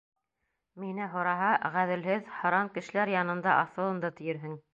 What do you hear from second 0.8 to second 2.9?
Мине һораһа, ғәҙелһеҙ, һаран